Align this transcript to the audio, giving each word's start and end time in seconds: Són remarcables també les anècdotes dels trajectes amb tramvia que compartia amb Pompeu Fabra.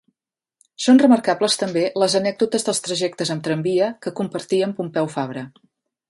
Són 0.83 1.01
remarcables 1.01 1.57
també 1.63 1.83
les 2.03 2.15
anècdotes 2.19 2.65
dels 2.69 2.81
trajectes 2.87 3.33
amb 3.35 3.45
tramvia 3.49 3.91
que 4.07 4.15
compartia 4.21 4.67
amb 4.69 4.79
Pompeu 4.81 5.11
Fabra. 5.17 5.45